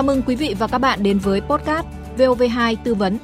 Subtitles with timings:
[0.00, 1.86] Chào mừng quý vị và các bạn đến với podcast
[2.18, 3.18] VOV2 tư vấn.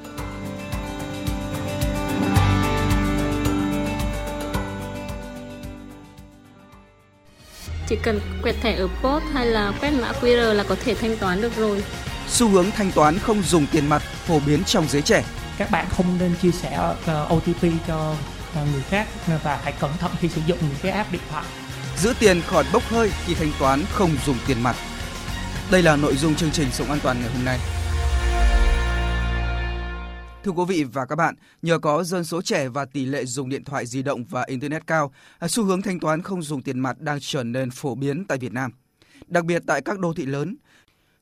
[7.89, 11.17] Chỉ cần quẹt thẻ ở POS hay là quét mã QR là có thể thanh
[11.17, 11.85] toán được rồi.
[12.29, 15.25] Xu hướng thanh toán không dùng tiền mặt phổ biến trong giới trẻ.
[15.59, 19.09] Các bạn không nên chia sẻ uh, OTP cho uh, người khác
[19.43, 21.45] và hãy cẩn thận khi sử dụng những cái app điện thoại.
[21.97, 24.77] Giữ tiền khỏi bốc hơi khi thanh toán không dùng tiền mặt.
[25.71, 27.59] Đây là nội dung chương trình Sống An Toàn ngày hôm nay.
[30.45, 33.49] Thưa quý vị và các bạn, nhờ có dân số trẻ và tỷ lệ dùng
[33.49, 36.79] điện thoại di động và Internet cao, à, xu hướng thanh toán không dùng tiền
[36.79, 38.71] mặt đang trở nên phổ biến tại Việt Nam.
[39.27, 40.57] Đặc biệt tại các đô thị lớn,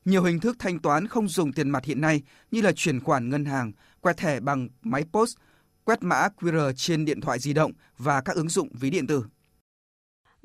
[0.05, 2.21] nhiều hình thức thanh toán không dùng tiền mặt hiện nay
[2.51, 3.71] như là chuyển khoản ngân hàng,
[4.01, 5.35] quẹt thẻ bằng máy POS,
[5.83, 9.25] quét mã QR trên điện thoại di động và các ứng dụng ví điện tử.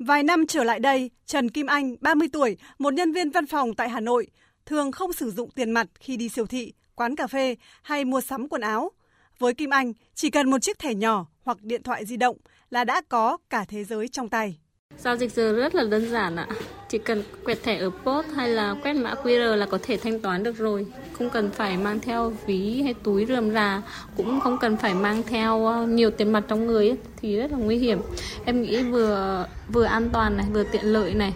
[0.05, 3.75] Vài năm trở lại đây, Trần Kim Anh, 30 tuổi, một nhân viên văn phòng
[3.75, 4.27] tại Hà Nội,
[4.65, 8.21] thường không sử dụng tiền mặt khi đi siêu thị, quán cà phê hay mua
[8.21, 8.91] sắm quần áo.
[9.39, 12.37] Với Kim Anh, chỉ cần một chiếc thẻ nhỏ hoặc điện thoại di động
[12.69, 14.57] là đã có cả thế giới trong tay.
[15.03, 16.47] Giao dịch giờ rất là đơn giản ạ.
[16.89, 20.19] Chỉ cần quẹt thẻ ở POS hay là quét mã QR là có thể thanh
[20.19, 20.85] toán được rồi.
[21.13, 23.81] Không cần phải mang theo ví hay túi rườm rà,
[24.17, 27.51] cũng không cần phải mang theo ờ, nhiều tiền mặt trong người ấy, thì rất
[27.51, 28.01] là nguy hiểm.
[28.45, 31.33] Em nghĩ vừa vừa an toàn này, vừa tiện lợi này.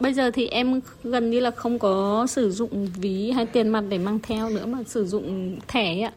[0.00, 3.84] Bây giờ thì em gần như là không có sử dụng ví hay tiền mặt
[3.88, 6.12] để mang theo nữa mà sử dụng thẻ ạ.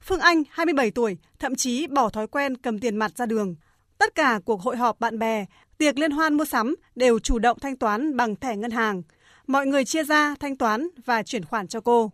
[0.00, 3.54] Phương Anh, 27 tuổi, thậm chí bỏ thói quen cầm tiền mặt ra đường.
[3.98, 5.44] Tất cả cuộc hội họp bạn bè,
[5.78, 9.02] tiệc liên hoan mua sắm đều chủ động thanh toán bằng thẻ ngân hàng.
[9.46, 12.10] Mọi người chia ra thanh toán và chuyển khoản cho cô.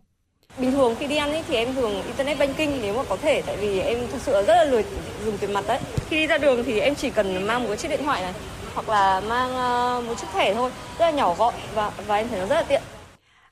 [0.57, 3.41] Bình thường khi đi ăn ấy thì em thường internet banking nếu mà có thể
[3.41, 4.85] tại vì em thực sự rất là lười
[5.25, 5.79] dùng tiền mặt đấy.
[6.09, 8.33] Khi đi ra đường thì em chỉ cần mang một cái chiếc điện thoại này
[8.73, 12.27] hoặc là mang ờ, một chiếc thẻ thôi, rất là nhỏ gọn và và em
[12.29, 12.81] thấy nó rất là tiện.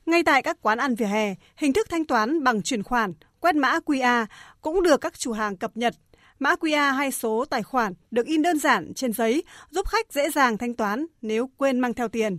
[0.06, 3.54] Ngay tại các quán ăn vỉa hè, hình thức thanh toán bằng chuyển khoản, quét
[3.54, 4.26] mã QR
[4.60, 5.94] cũng được các chủ hàng cập nhật.
[6.42, 10.30] Mã QR hay số tài khoản được in đơn giản trên giấy, giúp khách dễ
[10.30, 12.38] dàng thanh toán nếu quên mang theo tiền.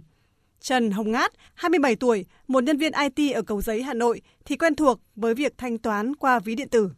[0.62, 4.58] Trần Hồng Ngát, 27 tuổi, một nhân viên IT ở Cầu Giấy, Hà Nội, thì
[4.58, 6.90] quen thuộc với việc thanh toán qua ví điện tử.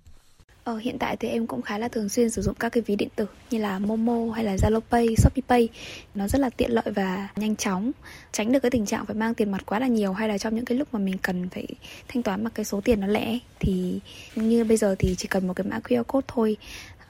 [0.65, 2.95] Ờ, hiện tại thì em cũng khá là thường xuyên sử dụng các cái ví
[2.95, 5.69] điện tử như là Momo hay là Zalo Pay, Shopee Pay.
[6.15, 7.91] Nó rất là tiện lợi và nhanh chóng,
[8.31, 10.55] tránh được cái tình trạng phải mang tiền mặt quá là nhiều hay là trong
[10.55, 11.67] những cái lúc mà mình cần phải
[12.07, 13.99] thanh toán bằng cái số tiền nó lẻ thì
[14.35, 16.57] như bây giờ thì chỉ cần một cái mã QR code thôi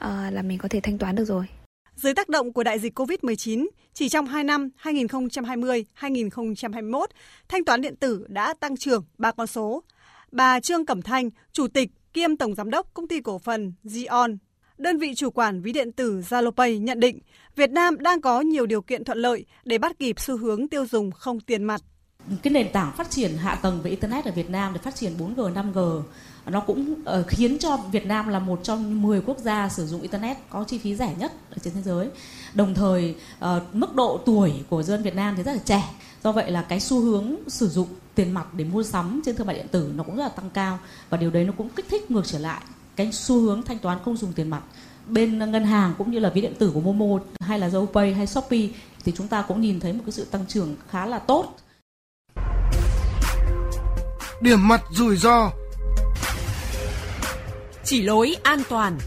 [0.04, 1.46] uh, là mình có thể thanh toán được rồi.
[1.96, 7.06] Dưới tác động của đại dịch COVID-19, chỉ trong 2 năm 2020-2021,
[7.48, 9.82] thanh toán điện tử đã tăng trưởng 3 con số.
[10.32, 14.36] Bà Trương Cẩm Thanh, Chủ tịch kiêm Tổng Giám đốc Công ty Cổ phần Zion,
[14.78, 17.18] đơn vị chủ quản ví điện tử Zalopay nhận định
[17.56, 20.86] Việt Nam đang có nhiều điều kiện thuận lợi để bắt kịp xu hướng tiêu
[20.86, 21.80] dùng không tiền mặt.
[22.42, 25.12] Cái nền tảng phát triển hạ tầng về Internet ở Việt Nam để phát triển
[25.18, 26.02] 4G, 5G
[26.46, 30.02] nó cũng uh, khiến cho Việt Nam là một trong 10 quốc gia sử dụng
[30.02, 32.08] internet có chi phí rẻ nhất ở trên thế giới.
[32.54, 33.14] Đồng thời
[33.44, 35.84] uh, mức độ tuổi của dân Việt Nam thì rất là trẻ.
[36.24, 39.46] Do vậy là cái xu hướng sử dụng tiền mặt để mua sắm trên thương
[39.46, 40.78] mại điện tử nó cũng rất là tăng cao
[41.10, 42.60] và điều đấy nó cũng kích thích ngược trở lại
[42.96, 44.62] cái xu hướng thanh toán không dùng tiền mặt
[45.06, 48.26] bên ngân hàng cũng như là ví điện tử của Momo hay là Zopay hay
[48.26, 48.68] Shopee
[49.04, 51.56] thì chúng ta cũng nhìn thấy một cái sự tăng trưởng khá là tốt.
[54.40, 55.50] Điểm mặt rủi ro
[57.88, 58.98] chỉ lối an toàn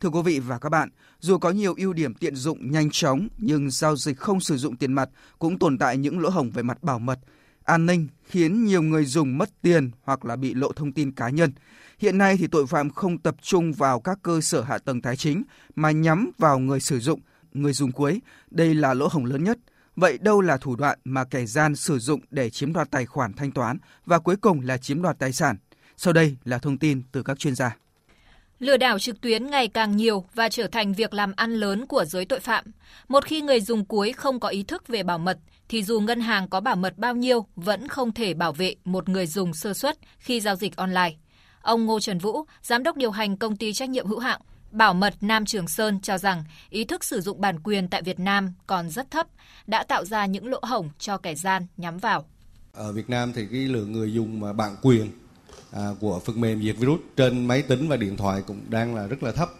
[0.00, 0.88] Thưa quý vị và các bạn,
[1.20, 4.76] dù có nhiều ưu điểm tiện dụng nhanh chóng nhưng giao dịch không sử dụng
[4.76, 7.18] tiền mặt cũng tồn tại những lỗ hổng về mặt bảo mật,
[7.64, 11.28] an ninh khiến nhiều người dùng mất tiền hoặc là bị lộ thông tin cá
[11.28, 11.52] nhân.
[11.98, 15.16] Hiện nay thì tội phạm không tập trung vào các cơ sở hạ tầng tài
[15.16, 15.42] chính
[15.74, 17.20] mà nhắm vào người sử dụng,
[17.52, 18.20] người dùng cuối.
[18.50, 19.58] Đây là lỗ hổng lớn nhất.
[19.96, 23.32] Vậy đâu là thủ đoạn mà kẻ gian sử dụng để chiếm đoạt tài khoản
[23.32, 25.56] thanh toán và cuối cùng là chiếm đoạt tài sản?
[25.96, 27.76] Sau đây là thông tin từ các chuyên gia.
[28.58, 32.04] Lừa đảo trực tuyến ngày càng nhiều và trở thành việc làm ăn lớn của
[32.04, 32.64] giới tội phạm.
[33.08, 35.38] Một khi người dùng cuối không có ý thức về bảo mật,
[35.68, 39.08] thì dù ngân hàng có bảo mật bao nhiêu vẫn không thể bảo vệ một
[39.08, 41.12] người dùng sơ suất khi giao dịch online.
[41.62, 44.40] Ông Ngô Trần Vũ, giám đốc điều hành công ty trách nhiệm hữu hạn
[44.70, 48.20] Bảo mật Nam Trường Sơn cho rằng ý thức sử dụng bản quyền tại Việt
[48.20, 49.26] Nam còn rất thấp,
[49.66, 52.24] đã tạo ra những lỗ hổng cho kẻ gian nhắm vào.
[52.72, 55.10] Ở Việt Nam thì cái lượng người dùng mà bản quyền
[55.72, 59.06] à, của phần mềm diệt virus trên máy tính và điện thoại cũng đang là
[59.06, 59.50] rất là thấp.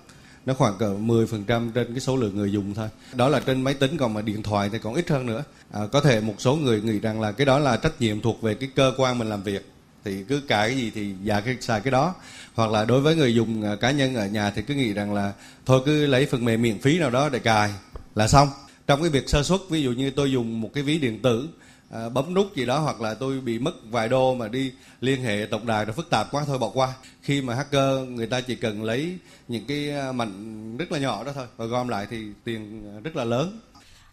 [0.46, 2.88] Nó khoảng cỡ 10% trên cái số lượng người dùng thôi.
[3.14, 5.44] Đó là trên máy tính còn mà điện thoại thì còn ít hơn nữa.
[5.72, 8.42] À, có thể một số người nghĩ rằng là cái đó là trách nhiệm thuộc
[8.42, 9.75] về cái cơ quan mình làm việc
[10.06, 12.14] thì cứ cài cái gì thì dạ cái xài cái đó.
[12.54, 15.14] Hoặc là đối với người dùng à, cá nhân ở nhà thì cứ nghĩ rằng
[15.14, 15.32] là
[15.66, 17.70] thôi cứ lấy phần mềm miễn phí nào đó để cài
[18.14, 18.48] là xong.
[18.86, 21.48] Trong cái việc sơ xuất ví dụ như tôi dùng một cái ví điện tử
[21.90, 25.22] à, bấm nút gì đó hoặc là tôi bị mất vài đô mà đi liên
[25.22, 26.94] hệ tổng đài nó phức tạp quá thôi bỏ qua.
[27.22, 29.18] Khi mà hacker người ta chỉ cần lấy
[29.48, 33.16] những cái à, mảnh rất là nhỏ đó thôi và gom lại thì tiền rất
[33.16, 33.60] là lớn.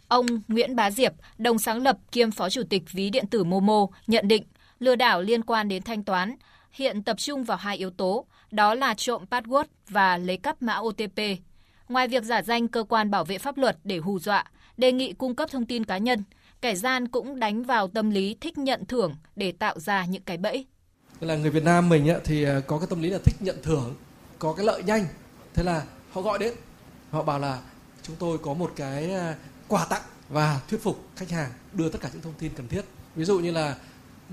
[0.08, 3.88] Ông Nguyễn Bá Diệp, đồng sáng lập kiêm phó chủ tịch ví điện tử Momo,
[4.08, 4.44] nhận định
[4.84, 6.36] lừa đảo liên quan đến thanh toán
[6.72, 10.78] hiện tập trung vào hai yếu tố, đó là trộm password và lấy cắp mã
[10.78, 11.20] OTP.
[11.90, 14.46] Ngoài việc giả danh cơ quan bảo vệ pháp luật để hù dọa,
[14.78, 16.24] đề nghị cung cấp thông tin cá nhân,
[16.62, 20.38] kẻ gian cũng đánh vào tâm lý thích nhận thưởng để tạo ra những cái
[20.38, 20.66] bẫy.
[21.20, 23.96] Là người Việt Nam mình thì à, có cái tâm lý là thích nhận thưởng,
[24.40, 25.06] có cái lợi nhanh.
[25.54, 26.54] Thế là họ gọi đến,
[27.12, 27.60] họ bảo là
[28.04, 29.36] chúng tôi có một cái à,
[29.68, 32.82] quà tặng và thuyết phục khách hàng đưa tất cả những thông tin cần thiết.
[33.16, 33.76] Ví dụ như là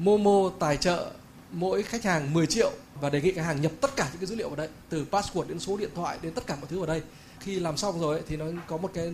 [0.00, 1.10] Momo tài trợ
[1.52, 4.26] mỗi khách hàng 10 triệu và đề nghị khách hàng nhập tất cả những cái
[4.26, 6.78] dữ liệu vào đây từ password đến số điện thoại đến tất cả mọi thứ
[6.78, 7.02] vào đây.
[7.40, 9.12] Khi làm xong rồi thì nó có một cái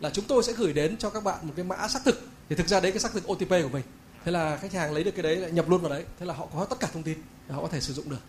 [0.00, 2.22] là chúng tôi sẽ gửi đến cho các bạn một cái mã xác thực.
[2.48, 3.82] Thì thực ra đấy cái xác thực OTP của mình.
[4.24, 6.04] Thế là khách hàng lấy được cái đấy lại nhập luôn vào đấy.
[6.20, 7.18] Thế là họ có tất cả thông tin
[7.48, 8.20] họ có thể sử dụng được.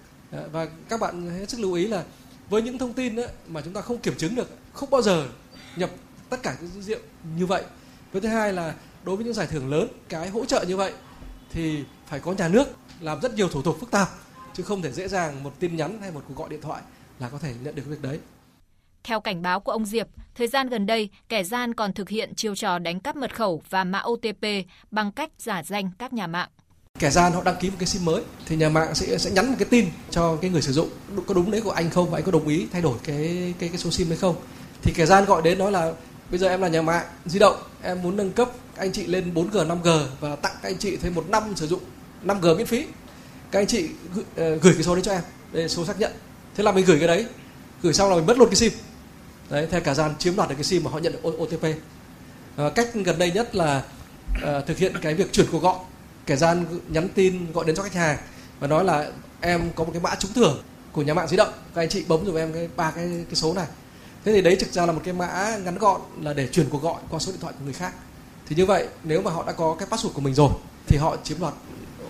[0.51, 2.03] Và các bạn hết sức lưu ý là
[2.49, 5.27] với những thông tin ấy, mà chúng ta không kiểm chứng được không bao giờ
[5.75, 5.89] nhập
[6.29, 6.99] tất cả những dữ liệu
[7.37, 7.63] như vậy.
[8.11, 10.93] Với thứ hai là đối với những giải thưởng lớn cái hỗ trợ như vậy
[11.53, 12.67] thì phải có nhà nước
[12.99, 14.09] làm rất nhiều thủ tục phức tạp
[14.53, 16.81] chứ không thể dễ dàng một tin nhắn hay một cuộc gọi điện thoại
[17.19, 18.19] là có thể nhận được việc đấy.
[19.03, 22.35] Theo cảnh báo của ông Diệp, thời gian gần đây, kẻ gian còn thực hiện
[22.35, 24.45] chiêu trò đánh cắp mật khẩu và mã OTP
[24.91, 26.49] bằng cách giả danh các nhà mạng.
[26.99, 29.49] Kẻ gian họ đăng ký một cái sim mới thì nhà mạng sẽ sẽ nhắn
[29.49, 30.89] một cái tin cho cái người sử dụng
[31.27, 33.69] có đúng đấy của anh không và anh có đồng ý thay đổi cái cái
[33.69, 34.35] cái số sim hay không.
[34.81, 35.93] Thì kẻ gian gọi đến nói là
[36.33, 39.33] bây giờ em là nhà mạng di động, em muốn nâng cấp anh chị lên
[39.33, 41.79] 4G 5G và tặng các anh chị thêm một năm sử dụng
[42.25, 42.85] 5G miễn phí.
[43.51, 45.21] Các anh chị gửi, ờ, gửi cái số đấy cho em
[45.51, 46.11] để số xác nhận.
[46.55, 47.25] Thế là mình gửi cái đấy.
[47.81, 48.71] Gửi xong là mình mất luôn cái sim.
[49.49, 51.63] Đấy theo cả gian chiếm đoạt được cái sim mà họ nhận được OTP
[52.57, 53.83] à, cách gần đây nhất là
[54.43, 55.77] à, thực hiện cái việc chuyển cuộc gọi.
[56.25, 58.17] Kẻ gian nhắn tin gọi đến cho khách hàng
[58.59, 61.53] và nói là em có một cái mã trúng thưởng của nhà mạng di động.
[61.75, 63.67] Các anh chị bấm giúp em cái ba cái cái số này
[64.25, 66.81] thế thì đấy thực ra là một cái mã ngắn gọn là để chuyển cuộc
[66.81, 67.93] gọi qua số điện thoại của người khác
[68.47, 70.49] thì như vậy nếu mà họ đã có cái password của mình rồi
[70.87, 71.53] thì họ chiếm đoạt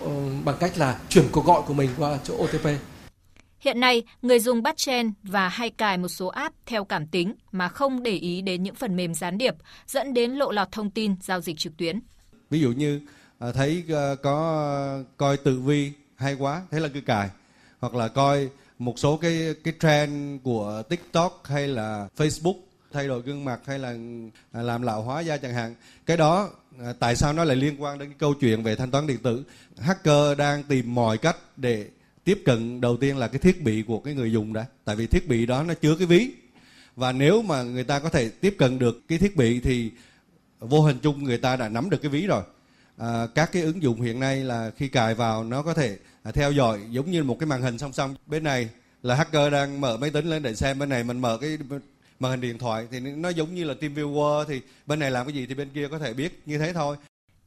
[0.04, 0.10] Ờ,
[0.44, 2.66] bằng cách là chuyển cuộc gọi của mình qua chỗ OTP.
[3.60, 7.34] Hiện nay, người dùng bắt chen và hay cài một số app theo cảm tính
[7.52, 9.54] mà không để ý đến những phần mềm gián điệp,
[9.86, 12.00] dẫn đến lộ lọt thông tin giao dịch trực tuyến.
[12.50, 13.00] Ví dụ như
[13.38, 17.28] à, thấy à, có coi tự vi hay quá, thế là cứ cài.
[17.80, 22.56] Hoặc là coi một số cái cái trend của TikTok hay là Facebook,
[22.92, 23.96] thay đổi gương mặt hay là
[24.52, 25.74] à, làm lão hóa da chẳng hạn.
[26.06, 26.50] Cái đó
[26.80, 29.18] à, tại sao nó lại liên quan đến cái câu chuyện về thanh toán điện
[29.22, 29.44] tử?
[29.78, 31.86] Hacker đang tìm mọi cách để
[32.24, 34.66] tiếp cận đầu tiên là cái thiết bị của cái người dùng đã.
[34.84, 36.30] Tại vì thiết bị đó nó chứa cái ví.
[36.96, 39.90] Và nếu mà người ta có thể tiếp cận được cái thiết bị thì
[40.60, 42.42] vô hình chung người ta đã nắm được cái ví rồi
[42.98, 46.32] à, các cái ứng dụng hiện nay là khi cài vào nó có thể à,
[46.32, 48.68] theo dõi giống như một cái màn hình song song bên này
[49.02, 51.58] là hacker đang mở máy tính lên để xem bên này mình mở cái
[52.20, 55.34] màn hình điện thoại thì nó giống như là TeamViewer thì bên này làm cái
[55.34, 56.96] gì thì bên kia có thể biết như thế thôi.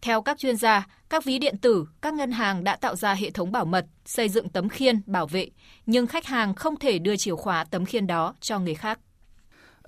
[0.01, 3.31] Theo các chuyên gia, các ví điện tử, các ngân hàng đã tạo ra hệ
[3.31, 5.49] thống bảo mật, xây dựng tấm khiên bảo vệ,
[5.85, 8.99] nhưng khách hàng không thể đưa chìa khóa tấm khiên đó cho người khác.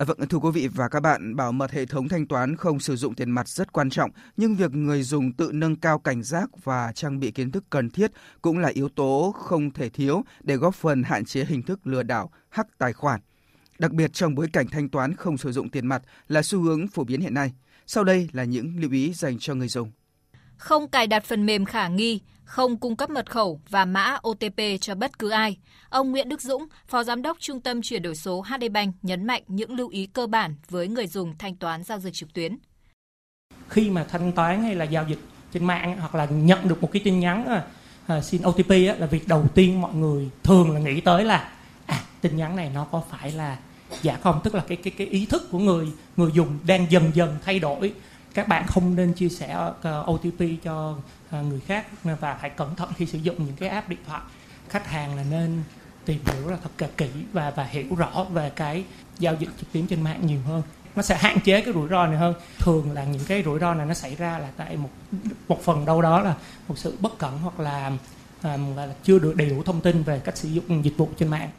[0.00, 2.80] À, vâng, thưa quý vị và các bạn, bảo mật hệ thống thanh toán không
[2.80, 6.22] sử dụng tiền mặt rất quan trọng, nhưng việc người dùng tự nâng cao cảnh
[6.22, 8.10] giác và trang bị kiến thức cần thiết
[8.42, 12.02] cũng là yếu tố không thể thiếu để góp phần hạn chế hình thức lừa
[12.02, 13.20] đảo, hack tài khoản
[13.78, 16.88] đặc biệt trong bối cảnh thanh toán không sử dụng tiền mặt là xu hướng
[16.88, 17.52] phổ biến hiện nay.
[17.86, 19.90] Sau đây là những lưu ý dành cho người dùng.
[20.60, 24.60] Không cài đặt phần mềm khả nghi, không cung cấp mật khẩu và mã OTP
[24.80, 25.56] cho bất cứ ai.
[25.88, 29.26] Ông Nguyễn Đức Dũng, Phó Giám đốc Trung tâm chuyển đổi số HD Bank nhấn
[29.26, 32.56] mạnh những lưu ý cơ bản với người dùng thanh toán giao dịch trực tuyến.
[33.68, 35.18] Khi mà thanh toán hay là giao dịch
[35.52, 37.64] trên mạng hoặc là nhận được một cái tin nhắn à,
[38.06, 41.52] à xin OTP á, là việc đầu tiên mọi người thường là nghĩ tới là
[41.86, 43.58] à tin nhắn này nó có phải là
[44.02, 45.86] dạ không tức là cái cái cái ý thức của người
[46.16, 47.92] người dùng đang dần dần thay đổi
[48.34, 50.96] các bạn không nên chia sẻ ờ, OTP cho
[51.30, 54.20] ờ, người khác và phải cẩn thận khi sử dụng những cái app điện thoại.
[54.68, 55.62] Khách hàng là nên
[56.04, 58.84] tìm hiểu là thật kỹ và và hiểu rõ về cái
[59.18, 60.62] giao dịch trực tuyến trên mạng nhiều hơn.
[60.96, 62.34] Nó sẽ hạn chế cái rủi ro này hơn.
[62.58, 64.90] Thường là những cái rủi ro này nó xảy ra là tại một
[65.48, 66.34] một phần đâu đó là
[66.68, 67.92] một sự bất cẩn hoặc là
[68.42, 71.28] um, là chưa được đầy đủ thông tin về cách sử dụng dịch vụ trên
[71.28, 71.50] mạng.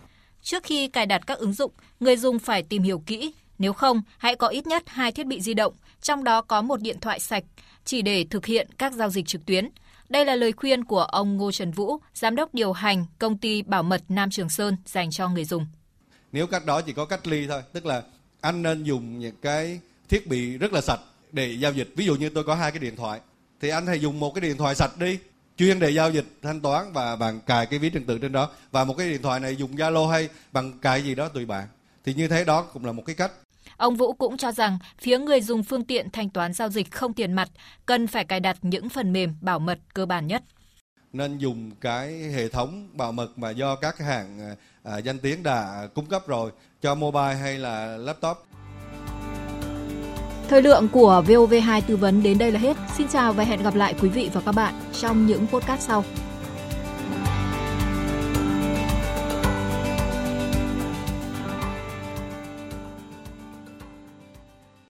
[0.43, 3.33] Trước khi cài đặt các ứng dụng, người dùng phải tìm hiểu kỹ.
[3.61, 6.81] Nếu không, hãy có ít nhất hai thiết bị di động, trong đó có một
[6.81, 7.43] điện thoại sạch,
[7.85, 9.69] chỉ để thực hiện các giao dịch trực tuyến.
[10.09, 13.61] Đây là lời khuyên của ông Ngô Trần Vũ, giám đốc điều hành công ty
[13.61, 15.65] bảo mật Nam Trường Sơn dành cho người dùng.
[16.31, 18.03] Nếu cách đó chỉ có cách ly thôi, tức là
[18.41, 20.99] anh nên dùng những cái thiết bị rất là sạch
[21.31, 23.19] để giao dịch ví dụ như tôi có hai cái điện thoại
[23.61, 25.19] thì anh hãy dùng một cái điện thoại sạch đi
[25.57, 28.49] chuyên để giao dịch thanh toán và bạn cài cái ví điện tử trên đó
[28.71, 31.67] và một cái điện thoại này dùng Zalo hay bằng cài gì đó tùy bạn
[32.05, 33.31] thì như thế đó cũng là một cái cách
[33.81, 37.13] Ông Vũ cũng cho rằng phía người dùng phương tiện thanh toán giao dịch không
[37.13, 37.49] tiền mặt
[37.85, 40.43] cần phải cài đặt những phần mềm bảo mật cơ bản nhất.
[41.13, 45.87] Nên dùng cái hệ thống bảo mật mà do các hãng à, danh tiếng đã
[45.93, 48.37] cung cấp rồi cho mobile hay là laptop.
[50.49, 52.77] Thời lượng của VOV2 tư vấn đến đây là hết.
[52.97, 56.03] Xin chào và hẹn gặp lại quý vị và các bạn trong những podcast sau.